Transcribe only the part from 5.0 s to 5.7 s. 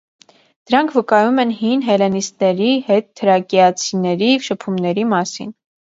մասին։